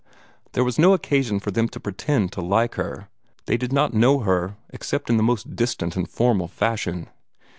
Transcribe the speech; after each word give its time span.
There 0.53 0.63
was 0.63 0.79
no 0.79 0.95
occasion 0.95 1.39
for 1.39 1.51
them 1.51 1.69
to 1.69 1.79
pretend 1.79 2.31
to 2.31 2.41
like 2.41 2.73
her: 2.73 3.07
they 3.45 3.55
did 3.55 3.71
not 3.71 3.93
know 3.93 4.21
her, 4.21 4.57
except 4.71 5.11
in 5.11 5.17
the 5.17 5.21
most 5.21 5.55
distant 5.55 5.95
and 5.95 6.09
formal 6.09 6.47
fashion. 6.47 7.07